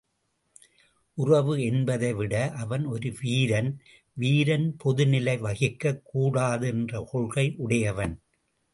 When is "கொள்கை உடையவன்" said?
7.11-8.15